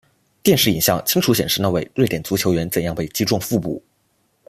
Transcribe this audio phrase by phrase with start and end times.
[0.41, 3.79] 电视影像清楚显示那位瑞典足球员怎样被击中腹部。